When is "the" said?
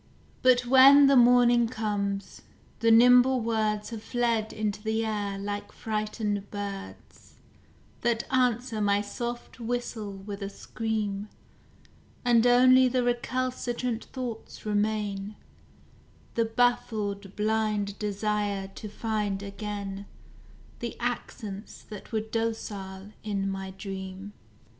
1.05-1.15, 2.79-2.89, 4.81-5.05, 12.87-13.03, 16.33-16.45, 20.79-20.97